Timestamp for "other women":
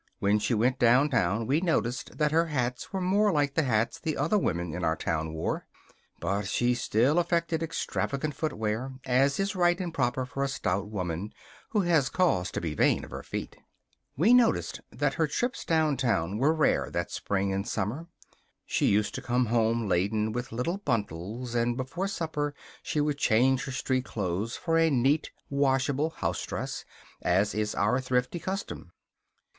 4.17-4.73